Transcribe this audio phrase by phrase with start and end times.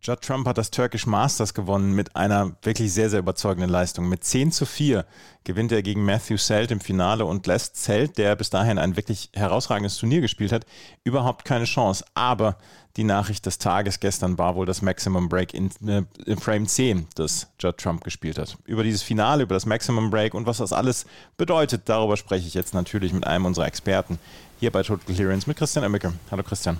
[0.00, 4.08] Judd Trump hat das Turkish Masters gewonnen mit einer wirklich sehr, sehr überzeugenden Leistung.
[4.08, 5.04] Mit 10 zu 4
[5.42, 9.30] gewinnt er gegen Matthew Selt im Finale und lässt Selt, der bis dahin ein wirklich
[9.34, 10.66] herausragendes Turnier gespielt hat,
[11.02, 12.04] überhaupt keine Chance.
[12.14, 12.58] Aber
[12.96, 17.08] die Nachricht des Tages gestern war wohl das Maximum Break in, äh, in Frame 10,
[17.16, 18.56] das Judd Trump gespielt hat.
[18.66, 22.54] Über dieses Finale, über das Maximum Break und was das alles bedeutet, darüber spreche ich
[22.54, 24.20] jetzt natürlich mit einem unserer Experten
[24.60, 26.12] hier bei Total Clearance mit Christian Emmecke.
[26.30, 26.78] Hallo Christian.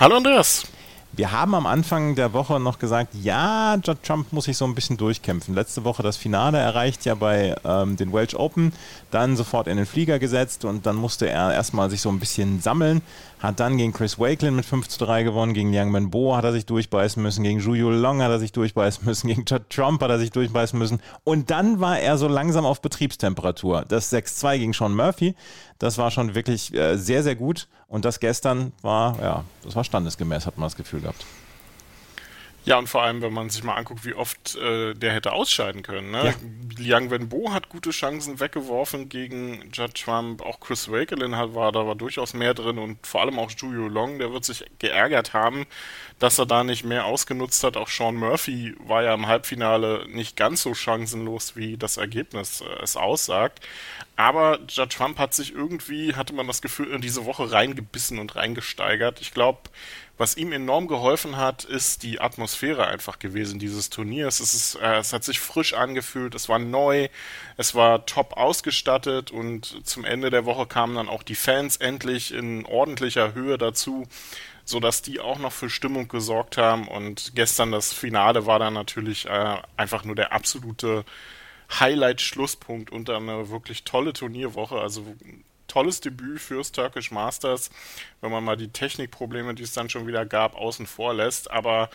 [0.00, 0.66] Hallo Andreas.
[1.12, 4.74] Wir haben am Anfang der Woche noch gesagt, ja, Judd Trump muss sich so ein
[4.74, 5.54] bisschen durchkämpfen.
[5.54, 8.72] Letzte Woche das Finale erreicht ja bei ähm, den Welsh Open,
[9.10, 12.60] dann sofort in den Flieger gesetzt und dann musste er erstmal sich so ein bisschen
[12.60, 13.00] sammeln,
[13.38, 16.52] hat dann gegen Chris Wakelin mit 5 zu 3 gewonnen, gegen Yang Wenbo hat er
[16.52, 20.10] sich durchbeißen müssen, gegen Zhu Long hat er sich durchbeißen müssen, gegen Judd Trump hat
[20.10, 23.84] er sich durchbeißen müssen und dann war er so langsam auf Betriebstemperatur.
[23.86, 25.34] Das 6-2 gegen Sean Murphy,
[25.78, 29.84] das war schon wirklich äh, sehr, sehr gut und das gestern war, ja, das war
[29.84, 31.24] standesgemäß, hat man das Gefühl gehabt.
[32.68, 35.82] Ja, und vor allem, wenn man sich mal anguckt, wie oft äh, der hätte ausscheiden
[35.82, 36.10] können.
[36.10, 36.26] Ne?
[36.26, 36.34] Ja.
[36.76, 40.42] Liang Wenbo hat gute Chancen weggeworfen gegen Judd Trump.
[40.42, 43.68] Auch Chris Wakelin hat, war da war durchaus mehr drin und vor allem auch Zhu
[43.68, 45.66] Long, der wird sich geärgert haben,
[46.18, 47.78] dass er da nicht mehr ausgenutzt hat.
[47.78, 52.82] Auch Sean Murphy war ja im Halbfinale nicht ganz so chancenlos, wie das Ergebnis äh,
[52.82, 53.60] es aussagt.
[54.18, 58.34] Aber Judd Trump hat sich irgendwie, hatte man das Gefühl, in diese Woche reingebissen und
[58.34, 59.20] reingesteigert.
[59.20, 59.60] Ich glaube,
[60.16, 64.40] was ihm enorm geholfen hat, ist die Atmosphäre einfach gewesen dieses Turniers.
[64.40, 67.06] Es, ist, äh, es hat sich frisch angefühlt, es war neu,
[67.56, 72.34] es war top ausgestattet und zum Ende der Woche kamen dann auch die Fans endlich
[72.34, 74.08] in ordentlicher Höhe dazu,
[74.64, 76.88] sodass die auch noch für Stimmung gesorgt haben.
[76.88, 81.04] Und gestern das Finale war dann natürlich äh, einfach nur der absolute
[81.70, 84.80] Highlight-Schlusspunkt unter eine wirklich tolle Turnierwoche.
[84.80, 85.04] Also
[85.66, 87.70] tolles Debüt fürs Turkish Masters,
[88.20, 91.50] wenn man mal die Technikprobleme, die es dann schon wieder gab, außen vor lässt.
[91.50, 91.90] Aber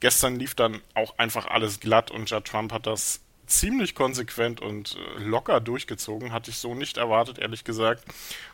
[0.00, 4.96] gestern lief dann auch einfach alles glatt und Judd Trump hat das ziemlich konsequent und
[4.96, 6.32] äh, locker durchgezogen.
[6.32, 8.04] Hatte ich so nicht erwartet, ehrlich gesagt.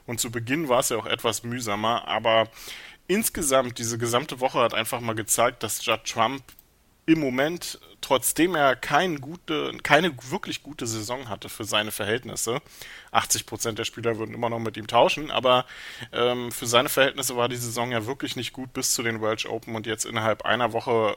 [0.06, 2.48] Und zu Beginn war es ja auch etwas mühsamer, aber
[3.06, 6.42] insgesamt, diese gesamte Woche hat einfach mal gezeigt, dass Judd Trump
[7.06, 12.60] im Moment, trotzdem er kein gute, keine wirklich gute Saison hatte für seine Verhältnisse,
[13.12, 15.64] 80 Prozent der Spieler würden immer noch mit ihm tauschen, aber
[16.12, 19.46] ähm, für seine Verhältnisse war die Saison ja wirklich nicht gut bis zu den Welsh
[19.46, 21.16] Open und jetzt innerhalb einer Woche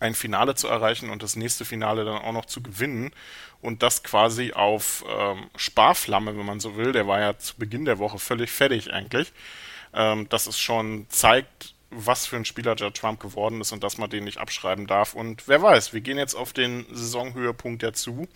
[0.00, 3.12] ein Finale zu erreichen und das nächste Finale dann auch noch zu gewinnen
[3.60, 6.92] und das quasi auf ähm, Sparflamme, wenn man so will.
[6.92, 9.32] Der war ja zu Beginn der Woche völlig fertig eigentlich.
[9.94, 13.98] Ähm, das ist schon zeigt, was für ein Spieler Judd Trump geworden ist und dass
[13.98, 15.14] man den nicht abschreiben darf.
[15.14, 18.28] Und wer weiß, wir gehen jetzt auf den Saisonhöhepunkt ja zu.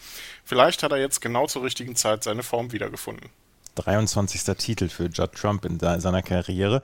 [0.45, 3.31] Vielleicht hat er jetzt genau zur richtigen Zeit seine Form wiedergefunden.
[3.77, 4.43] 23.
[4.57, 6.83] Titel für Judd Trump in seiner Karriere.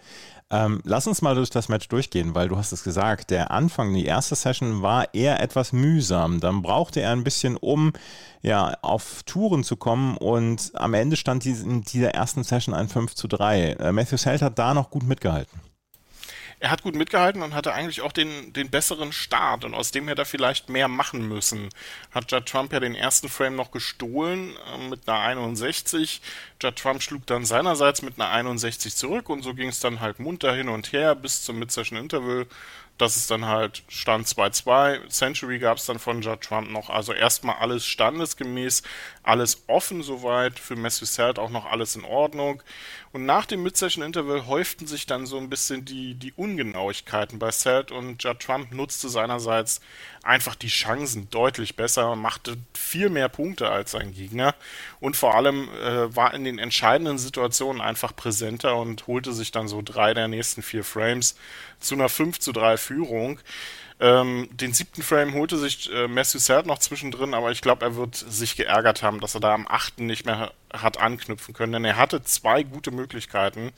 [0.51, 3.95] Ähm, lass uns mal durch das Match durchgehen, weil du hast es gesagt, der Anfang,
[3.95, 6.41] die erste Session war eher etwas mühsam.
[6.41, 7.95] Dann brauchte er ein bisschen, um
[8.43, 13.15] ja, auf Touren zu kommen und am Ende stand in dieser ersten Session ein 5
[13.15, 13.63] zu 3.
[13.73, 15.72] Äh, Matthew Selt hat da noch gut mitgehalten
[16.63, 20.07] er hat gut mitgehalten und hatte eigentlich auch den, den besseren Start und aus dem
[20.07, 21.71] hätte er vielleicht mehr machen müssen.
[22.13, 26.23] Hat Judd Trump ja den ersten Frame noch gestohlen äh, mit einer 61.
[26.63, 30.21] Judd Trump schlug dann seinerseits mit einer 61 zurück und so ging es dann halt
[30.21, 32.47] munter hin und her bis zum Mid-Session Interval
[32.99, 35.09] das ist dann halt Stand 2-2.
[35.09, 36.91] Century gab es dann von Judd Trump noch.
[36.91, 38.83] Also erstmal alles standesgemäß,
[39.23, 40.59] alles offen soweit.
[40.59, 42.63] Für Matthew Selt auch noch alles in Ordnung.
[43.13, 47.91] Und nach dem Mid-Session-Interval häuften sich dann so ein bisschen die, die Ungenauigkeiten bei Selt
[47.93, 49.83] und Judd Trump nutzte seinerseits
[50.23, 54.55] einfach die Chancen deutlich besser, machte viel mehr Punkte als sein Gegner
[54.99, 59.69] und vor allem äh, war in den entscheidenden Situationen einfach präsenter und holte sich dann
[59.69, 61.37] so drei der nächsten vier Frames
[61.81, 63.41] zu einer 5 zu 3 Führung.
[64.03, 67.95] Ähm, den siebten Frame holte sich äh, Matthew Selt noch zwischendrin, aber ich glaube, er
[67.95, 71.85] wird sich geärgert haben, dass er da am achten nicht mehr hat anknüpfen können, denn
[71.85, 73.71] er hatte zwei gute Möglichkeiten,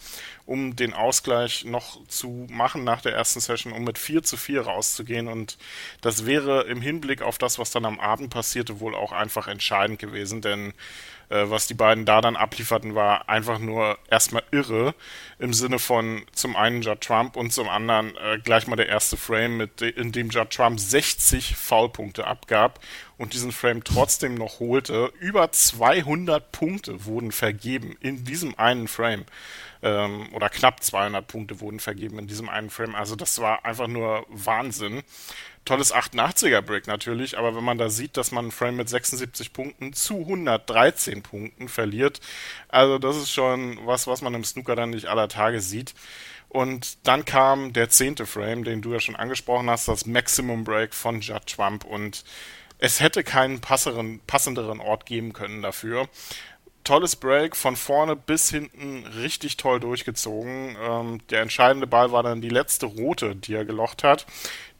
[0.47, 4.63] um den Ausgleich noch zu machen nach der ersten Session, um mit 4 zu 4
[4.63, 5.29] rauszugehen.
[5.29, 5.59] Und
[6.01, 9.99] das wäre im Hinblick auf das, was dann am Abend passierte, wohl auch einfach entscheidend
[9.99, 10.73] gewesen, denn
[11.29, 14.95] äh, was die beiden da dann ablieferten, war einfach nur erstmal irre.
[15.39, 19.17] Im Sinne von zum einen Judd Trump und zum anderen äh, gleich mal der erste
[19.17, 22.81] Frame, mit de in dem Judd Trump 60 Foulpunkte abgab
[23.17, 25.13] und diesen Frame trotzdem noch holte.
[25.21, 29.25] Über 200 Punkte wurden vergeben in diesem einen Frame.
[29.85, 32.95] Ähm, oder knapp 200 Punkte wurden vergeben in diesem einen Frame.
[32.95, 35.03] Also das war einfach nur Wahnsinn.
[35.67, 39.53] Tolles 88er Break natürlich, aber wenn man da sieht, dass man einen Frame mit 76
[39.53, 42.21] Punkten zu 113 Punkten verliert,
[42.69, 45.95] also das ist schon was, was man im Snooker dann nicht aller Tage sieht.
[46.49, 50.95] Und dann kam der zehnte Frame, den du ja schon angesprochen hast, das Maximum Break
[50.95, 51.85] von Judd Trump.
[51.85, 52.25] Und
[52.79, 56.09] es hätte keinen passeren, passenderen Ort geben können dafür.
[56.85, 60.77] Tolles Break, von vorne bis hinten richtig toll durchgezogen.
[60.79, 64.27] Ähm, der entscheidende Ball war dann die letzte rote, die er gelocht hat,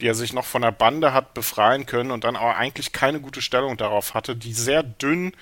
[0.01, 3.21] die er sich noch von der Bande hat befreien können und dann aber eigentlich keine
[3.21, 5.33] gute Stellung darauf hatte, die sehr dünn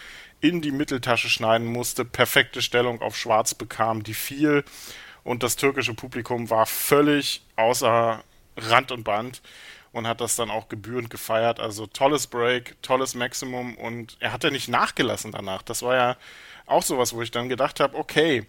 [0.41, 4.65] in die Mitteltasche schneiden musste, perfekte Stellung auf Schwarz bekam, die fiel
[5.25, 8.23] und das türkische Publikum war völlig außer
[8.57, 9.43] Rand und Band
[9.93, 11.61] und hat das dann auch gebührend gefeiert.
[11.61, 15.63] Also tolles Break, tolles Maximum und er hat ja nicht nachgelassen danach.
[15.63, 16.17] Das war ja
[16.73, 18.47] auch sowas, wo ich dann gedacht habe, okay,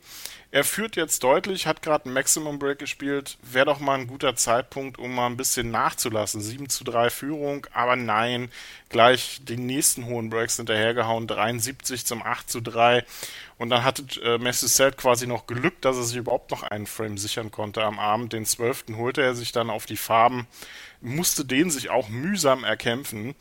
[0.54, 4.36] er führt jetzt deutlich, hat gerade ein Maximum Break gespielt, wäre doch mal ein guter
[4.36, 6.42] Zeitpunkt, um mal ein bisschen nachzulassen.
[6.42, 8.52] 7 zu 3 Führung, aber nein,
[8.90, 13.04] gleich den nächsten hohen Breaks hinterhergehauen, 73 zum 8 zu 3.
[13.58, 17.18] Und dann hatte äh, Messi quasi noch Glück, dass er sich überhaupt noch einen Frame
[17.18, 18.34] sichern konnte am Abend.
[18.34, 18.96] Den 12.
[18.96, 20.46] holte er sich dann auf die Farben,
[21.02, 23.34] musste den sich auch mühsam erkämpfen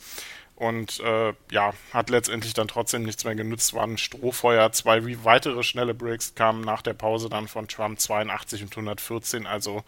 [0.63, 4.71] und äh, ja, hat letztendlich dann trotzdem nichts mehr genützt, war ein Strohfeuer.
[4.71, 9.45] Zwei weitere schnelle Breaks kamen nach der Pause dann von Trump 82 und 114.
[9.45, 9.83] Also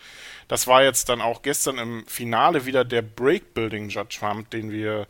[0.48, 5.06] das war jetzt dann auch gestern im Finale wieder der Breakbuilding Judge Trump, den wir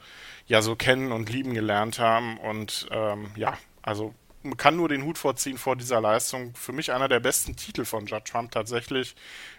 [0.46, 2.36] ja so kennen und lieben gelernt haben.
[2.36, 6.54] Und ähm, ja, also man kann nur den Hut vorziehen vor dieser Leistung.
[6.54, 9.16] Für mich einer der besten Titel von Judge Trump tatsächlich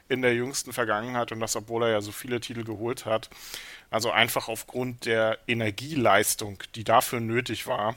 [0.08, 3.30] in der jüngsten Vergangenheit und das, obwohl er ja so viele Titel geholt hat.
[3.90, 7.96] Also einfach aufgrund der Energieleistung, die dafür nötig war,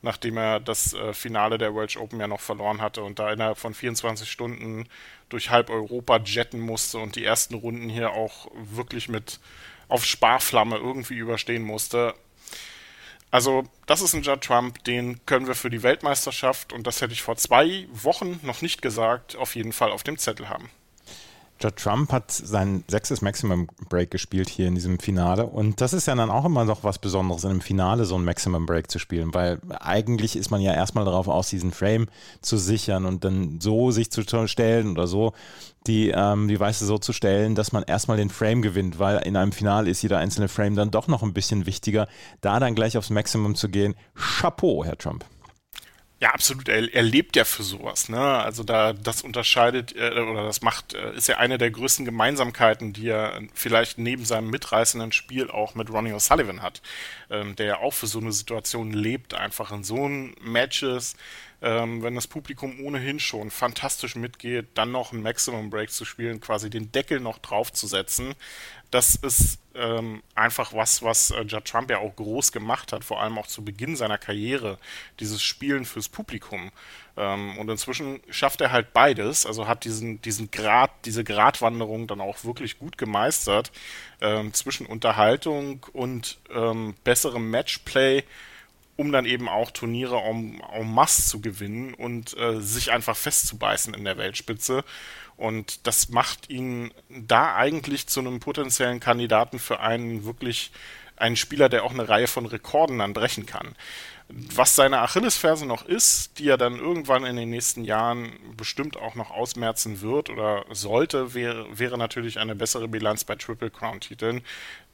[0.00, 3.58] nachdem er das äh, Finale der Welsh Open ja noch verloren hatte und da innerhalb
[3.58, 4.88] von 24 Stunden
[5.28, 9.40] durch halb Europa jetten musste und die ersten Runden hier auch wirklich mit
[9.88, 12.14] auf Sparflamme irgendwie überstehen musste.
[13.30, 17.12] Also, das ist ein Judd Trump, den können wir für die Weltmeisterschaft, und das hätte
[17.12, 20.70] ich vor zwei Wochen noch nicht gesagt, auf jeden Fall auf dem Zettel haben.
[21.60, 25.46] Judd Trump hat sein sechstes Maximum Break gespielt hier in diesem Finale.
[25.46, 28.24] Und das ist ja dann auch immer noch was Besonderes, in einem Finale so ein
[28.24, 32.06] Maximum Break zu spielen, weil eigentlich ist man ja erstmal darauf aus, diesen Frame
[32.40, 35.32] zu sichern und dann so sich zu stellen oder so
[35.86, 39.36] die, ähm, die Weiße so zu stellen, dass man erstmal den Frame gewinnt, weil in
[39.36, 42.08] einem Finale ist jeder einzelne Frame dann doch noch ein bisschen wichtiger.
[42.40, 45.24] Da dann gleich aufs Maximum zu gehen, Chapeau, Herr Trump.
[46.20, 46.68] Ja, absolut.
[46.68, 48.08] Er, er lebt ja für sowas.
[48.08, 48.18] Ne?
[48.18, 52.92] Also da das unterscheidet äh, oder das macht äh, ist ja eine der größten Gemeinsamkeiten,
[52.92, 56.82] die er vielleicht neben seinem mitreißenden Spiel auch mit Ronnie O'Sullivan hat,
[57.30, 61.14] ähm, der ja auch für so eine Situation lebt, einfach in so einem Matches,
[61.60, 66.40] ähm, wenn das Publikum ohnehin schon fantastisch mitgeht, dann noch ein Maximum Break zu spielen,
[66.40, 68.34] quasi den Deckel noch draufzusetzen.
[68.90, 73.20] Das ist ähm, einfach was, was äh, Judd Trump ja auch groß gemacht hat, vor
[73.20, 74.78] allem auch zu Beginn seiner Karriere,
[75.20, 76.70] dieses Spielen fürs Publikum.
[77.16, 82.20] Ähm, und inzwischen schafft er halt beides, also hat diesen, diesen Grad, diese Gratwanderung dann
[82.20, 83.72] auch wirklich gut gemeistert
[84.20, 88.24] ähm, zwischen Unterhaltung und ähm, besserem Matchplay
[88.98, 93.94] um dann eben auch Turniere en, en masse zu gewinnen und äh, sich einfach festzubeißen
[93.94, 94.84] in der Weltspitze.
[95.36, 100.72] Und das macht ihn da eigentlich zu einem potenziellen Kandidaten für einen wirklich
[101.16, 103.76] einen Spieler, der auch eine Reihe von Rekorden dann brechen kann.
[104.30, 109.14] Was seine Achillesferse noch ist, die er dann irgendwann in den nächsten Jahren bestimmt auch
[109.14, 114.42] noch ausmerzen wird oder sollte, wäre, wäre natürlich eine bessere Bilanz bei Triple Crown Titeln.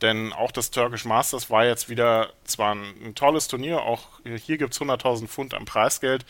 [0.03, 4.57] Denn auch das Turkish Masters war jetzt wieder zwar ein, ein tolles Turnier, auch hier
[4.57, 6.25] gibt es 100.000 Pfund am Preisgeld,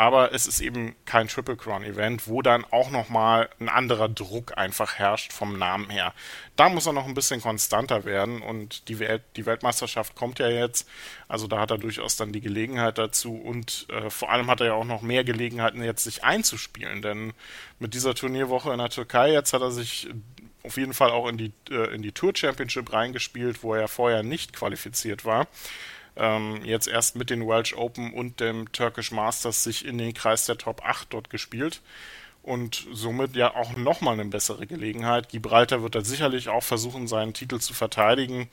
[0.00, 4.56] aber es ist eben kein Triple Crown Event, wo dann auch nochmal ein anderer Druck
[4.56, 6.14] einfach herrscht vom Namen her.
[6.56, 10.48] Da muss er noch ein bisschen konstanter werden und die, Welt, die Weltmeisterschaft kommt ja
[10.48, 10.88] jetzt,
[11.28, 14.68] also da hat er durchaus dann die Gelegenheit dazu und äh, vor allem hat er
[14.68, 17.34] ja auch noch mehr Gelegenheiten jetzt sich einzuspielen, denn
[17.78, 20.08] mit dieser Turnierwoche in der Türkei jetzt hat er sich
[20.62, 24.22] auf jeden Fall auch in die, äh, in die Tour Championship reingespielt, wo er vorher
[24.22, 25.46] nicht qualifiziert war
[26.20, 30.44] ähm, jetzt erst mit den Welsh Open und dem Turkish Masters sich in den Kreis
[30.44, 31.80] der Top 8 dort gespielt
[32.42, 35.30] und somit ja auch nochmal eine bessere Gelegenheit.
[35.30, 38.48] Gibraltar wird da sicherlich auch versuchen, seinen Titel zu verteidigen.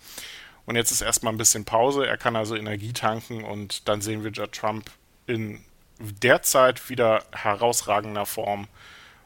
[0.66, 2.08] Und jetzt ist erstmal ein bisschen Pause.
[2.08, 4.92] Er kann also Energie tanken und dann sehen wir Judd Trump
[5.26, 5.64] in
[6.00, 8.68] derzeit wieder herausragender Form.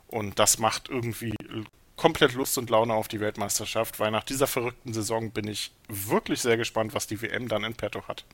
[0.07, 1.35] Und das macht irgendwie
[2.01, 6.41] komplett Lust und Laune auf die Weltmeisterschaft, weil nach dieser verrückten Saison bin ich wirklich
[6.41, 8.25] sehr gespannt, was die WM dann in petto hat.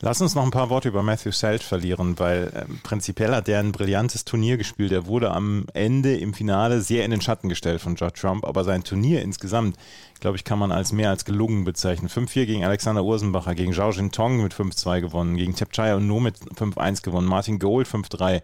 [0.00, 3.58] Lass uns noch ein paar Worte über Matthew Selt verlieren, weil äh, prinzipiell hat der
[3.58, 4.92] ein brillantes Turnier gespielt.
[4.92, 8.64] Er wurde am Ende im Finale sehr in den Schatten gestellt von Judd Trump, aber
[8.64, 9.76] sein Turnier insgesamt,
[10.18, 12.08] glaube ich, kann man als mehr als gelungen bezeichnen.
[12.08, 16.38] 5-4 gegen Alexander Ursenbacher, gegen Zhao Jintong mit 5-2 gewonnen, gegen Tepchaya und No mit
[16.38, 18.40] 5-1 gewonnen, Martin Gold 5-3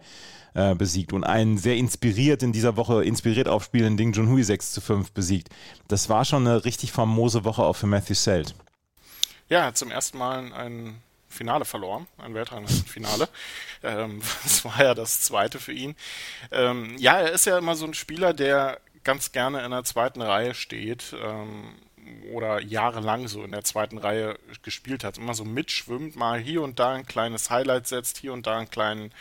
[0.53, 4.81] äh, besiegt und einen sehr inspiriert in dieser Woche, inspiriert aufspielenden Ding Junhui 6 zu
[4.81, 5.49] 5 besiegt.
[5.87, 8.55] Das war schon eine richtig famose Woche auch für Matthew Selt.
[9.49, 13.29] Ja, zum ersten Mal ein Finale verloren, ein Weltranglistenfinale.
[13.83, 15.95] ähm, das war ja das zweite für ihn.
[16.51, 20.21] Ähm, ja, er ist ja immer so ein Spieler, der ganz gerne in der zweiten
[20.21, 21.75] Reihe steht ähm,
[22.33, 25.17] oder jahrelang so in der zweiten Reihe gespielt hat.
[25.17, 28.69] Immer so mitschwimmt, mal hier und da ein kleines Highlight setzt, hier und da einen
[28.69, 29.11] kleinen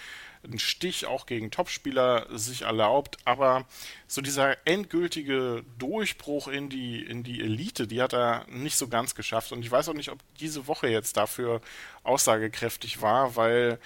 [0.48, 3.66] einen Stich auch gegen Topspieler sich erlaubt, aber
[4.06, 9.14] so dieser endgültige Durchbruch in die, in die Elite, die hat er nicht so ganz
[9.14, 9.52] geschafft.
[9.52, 11.60] Und ich weiß auch nicht, ob diese Woche jetzt dafür
[12.02, 13.78] aussagekräftig war, weil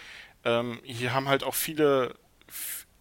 [0.45, 2.15] ähm, hier haben halt auch viele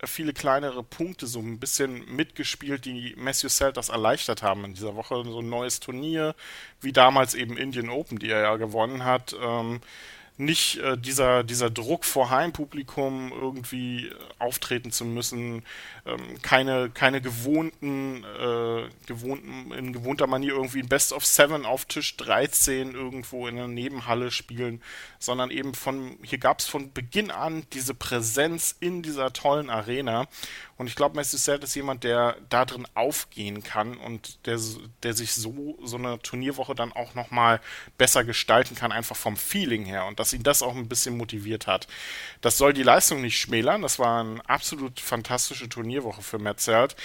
[0.08, 5.24] viele kleinere Punkte so ein bisschen mitgespielt, die Matthew Selters erleichtert haben in dieser Woche.
[5.26, 6.36] So ein neues Turnier,
[6.80, 9.36] wie damals eben Indian Open, die er ja gewonnen hat.
[9.40, 9.82] Ähm,
[10.38, 15.64] nicht äh, dieser, dieser Druck vor Heimpublikum irgendwie auftreten zu müssen,
[16.06, 21.86] ähm, keine, keine gewohnten, äh, gewohnten, in gewohnter Manier irgendwie ein Best of Seven auf
[21.86, 24.82] Tisch 13 irgendwo in einer Nebenhalle spielen,
[25.20, 30.28] sondern eben von, hier gab es von Beginn an diese Präsenz in dieser tollen Arena.
[30.78, 34.60] Und ich glaube, Messi Zelt ist jemand, der da drin aufgehen kann und der,
[35.04, 37.62] der sich so, so eine Turnierwoche dann auch nochmal
[38.00, 40.06] besser gestalten kann, einfach vom Feeling her.
[40.08, 41.88] Und dass ihn das auch ein bisschen motiviert hat.
[42.42, 43.82] Das soll die Leistung nicht schmälern.
[43.82, 46.96] Das war eine absolut fantastische Turnierwoche für Matt Zelt.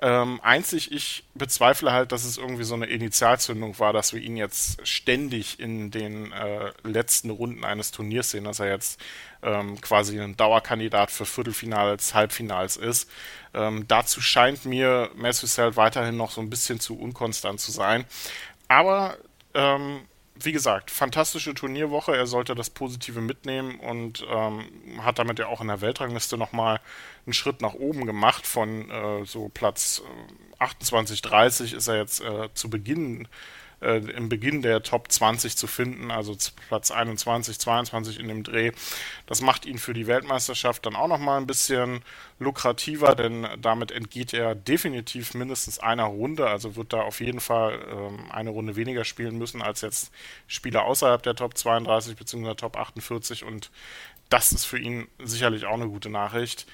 [0.00, 4.36] Ähm, einzig, ich bezweifle halt, dass es irgendwie so eine Initialzündung war, dass wir ihn
[4.36, 8.98] jetzt ständig in den äh, letzten Runden eines Turniers sehen, dass er jetzt
[9.44, 13.08] ähm, quasi ein Dauerkandidat für Viertelfinals, Halbfinals ist.
[13.54, 18.04] Ähm, dazu scheint mir Messusel weiterhin noch so ein bisschen zu unkonstant zu sein.
[18.66, 19.16] Aber
[19.54, 20.00] ähm,
[20.34, 22.16] wie gesagt, fantastische Turnierwoche.
[22.16, 24.64] Er sollte das Positive mitnehmen und ähm,
[25.00, 26.80] hat damit ja auch in der Weltrangliste nochmal
[27.26, 28.46] einen Schritt nach oben gemacht.
[28.46, 30.02] Von äh, so Platz
[30.58, 33.28] 28, äh, 30 ist er jetzt äh, zu Beginn
[33.82, 36.36] äh, im Beginn der Top 20 zu finden, also
[36.68, 38.72] Platz 21, 22 in dem Dreh.
[39.26, 42.00] Das macht ihn für die Weltmeisterschaft dann auch nochmal ein bisschen
[42.38, 47.78] lukrativer, denn damit entgeht er definitiv mindestens einer Runde, also wird da auf jeden Fall
[47.90, 50.12] ähm, eine Runde weniger spielen müssen als jetzt
[50.46, 52.54] Spieler außerhalb der Top 32 bzw.
[52.54, 53.70] Top 48 und
[54.28, 56.66] das ist für ihn sicherlich auch eine gute Nachricht.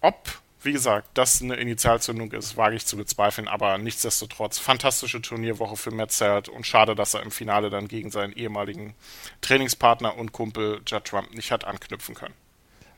[0.00, 5.76] Ob wie gesagt, das eine Initialzündung ist, wage ich zu bezweifeln, aber nichtsdestotrotz fantastische Turnierwoche
[5.76, 8.94] für Metzert und schade, dass er im Finale dann gegen seinen ehemaligen
[9.40, 12.34] Trainingspartner und Kumpel Judd Trump nicht hat anknüpfen können.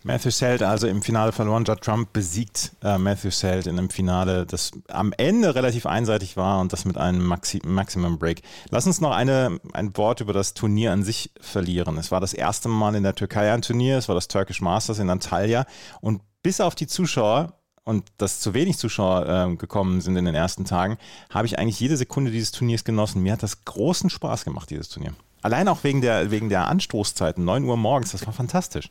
[0.04, 1.64] Matthew Selt also im Finale verloren.
[1.64, 6.61] Judd Trump besiegt äh, Matthew Selt in einem Finale, das am Ende relativ einseitig war
[6.61, 8.42] und das mit einem Maxi Maximum Break.
[8.71, 11.99] Lass uns noch eine, ein Wort über das Turnier an sich verlieren.
[11.99, 14.99] Es war das erste Mal in der Türkei ein Turnier, es war das Turkish Masters
[14.99, 15.66] in Antalya
[16.00, 20.35] und bis auf die Zuschauer und dass zu wenig Zuschauer äh, gekommen sind in den
[20.35, 20.99] ersten Tagen,
[21.31, 23.23] habe ich eigentlich jede Sekunde dieses Turniers genossen.
[23.23, 25.15] Mir hat das großen Spaß gemacht, dieses Turnier.
[25.43, 28.91] Allein auch wegen der, wegen der Anstoßzeiten, 9 Uhr morgens, das war fantastisch.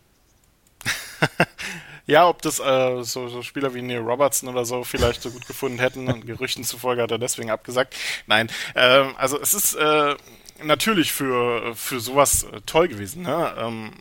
[2.05, 5.47] ja, ob das äh, so, so, Spieler wie Neil Robertson oder so vielleicht so gut
[5.47, 7.95] gefunden hätten und Gerüchten zufolge hat er deswegen abgesagt.
[8.27, 10.15] Nein, äh, also es ist äh,
[10.63, 13.23] natürlich für, für sowas äh, toll gewesen.
[13.23, 13.53] Ne?
[13.57, 13.91] Ähm,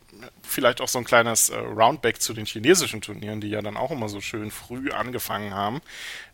[0.43, 3.91] vielleicht auch so ein kleines äh, Roundback zu den chinesischen Turnieren, die ja dann auch
[3.91, 5.81] immer so schön früh angefangen haben.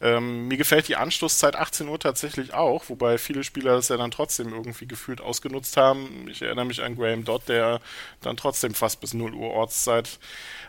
[0.01, 4.11] Ähm, mir gefällt die Anstoßzeit 18 Uhr tatsächlich auch, wobei viele Spieler das ja dann
[4.11, 6.29] trotzdem irgendwie gefühlt ausgenutzt haben.
[6.29, 7.81] Ich erinnere mich an Graham Dodd, der
[8.23, 10.19] dann trotzdem fast bis 0 Uhr Ortszeit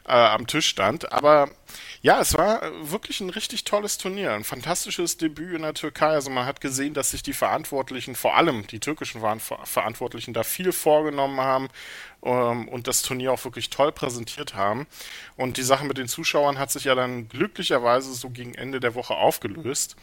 [0.08, 1.12] äh, am Tisch stand.
[1.12, 1.50] Aber
[2.02, 6.08] ja, es war wirklich ein richtig tolles Turnier, ein fantastisches Debüt in der Türkei.
[6.08, 10.72] Also man hat gesehen, dass sich die Verantwortlichen, vor allem die türkischen Verantwortlichen, da viel
[10.72, 11.70] vorgenommen haben
[12.24, 14.88] ähm, und das Turnier auch wirklich toll präsentiert haben.
[15.36, 18.96] Und die Sache mit den Zuschauern hat sich ja dann glücklicherweise so gegen Ende der
[18.96, 19.96] Woche aufgelöst.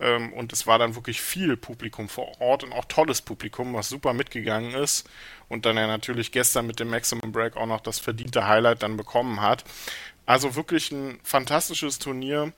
[0.00, 3.88] Ähm, und es war dann wirklich viel Publikum vor Ort und auch tolles Publikum, was
[3.88, 5.08] super mitgegangen ist.
[5.48, 8.96] Und dann ja natürlich gestern mit dem Maximum Break auch noch das verdiente Highlight dann
[8.96, 9.64] bekommen hat.
[10.26, 12.52] Also wirklich ein fantastisches Turnier.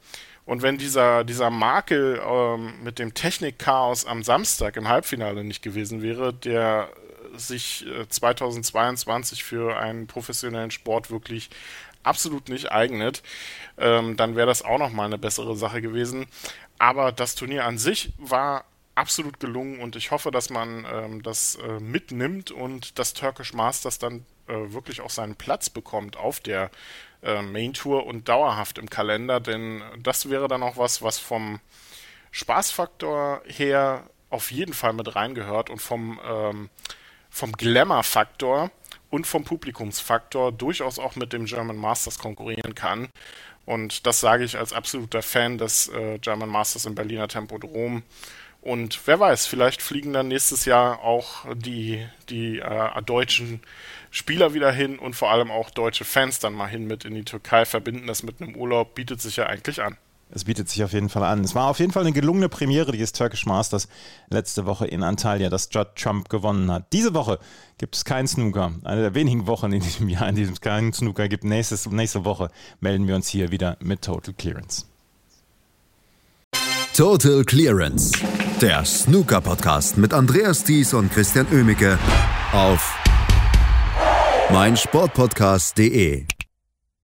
[0.45, 6.03] Und wenn dieser, dieser Makel ähm, mit dem Technikchaos am Samstag im Halbfinale nicht gewesen
[6.03, 6.89] wäre, der
[7.35, 11.51] sich 2022 äh, für einen professionellen Sport wirklich
[12.03, 13.23] absolut nicht eignet,
[13.79, 16.27] ähm, dann wäre das auch nochmal eine bessere Sache gewesen.
[16.79, 21.57] aber das Turnier an sich war absolut gelungen und ich hoffe, dass man ähm, das
[21.57, 26.71] äh, mitnimmt und das Turkish Masters dann äh, wirklich auch seinen Platz bekommt auf der
[27.23, 31.61] äh, Main Tour und dauerhaft im Kalender, denn das wäre dann auch was, was vom
[32.33, 36.71] Spaßfaktor her auf jeden Fall mit reingehört und vom, ähm,
[37.33, 38.71] vom Glamour-Faktor
[39.11, 43.09] und vom Publikumsfaktor durchaus auch mit dem German Masters konkurrieren kann.
[43.65, 48.03] Und das sage ich als absoluter Fan des äh, German Masters im Berliner Tempodrom.
[48.61, 53.61] Und wer weiß, vielleicht fliegen dann nächstes Jahr auch die, die äh, deutschen
[54.11, 57.25] Spieler wieder hin und vor allem auch deutsche Fans dann mal hin mit in die
[57.25, 59.97] Türkei, verbinden das mit einem Urlaub, bietet sich ja eigentlich an.
[60.35, 61.45] Es bietet sich auf jeden Fall an.
[61.45, 63.89] Es war auf jeden Fall eine gelungene Premiere dieses Turkish Masters
[64.31, 66.93] letzte Woche in Antalya, das Judd Trump gewonnen hat.
[66.93, 67.39] Diese Woche
[67.79, 68.73] gibt es keinen Snooker.
[68.85, 71.45] Eine der wenigen Wochen in diesem Jahr, in diesem es keinen Snooker gibt.
[71.45, 74.87] Nächstes, nächste Woche melden wir uns hier wieder mit Total Clearance.
[76.97, 78.13] Total Clearance,
[78.61, 81.99] der Snooker-Podcast mit Andreas Thies und Christian Oemicke
[82.53, 82.99] auf
[84.51, 86.27] meinsportpodcast.de.